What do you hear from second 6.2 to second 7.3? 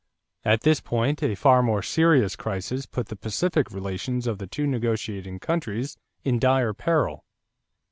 in dire peril.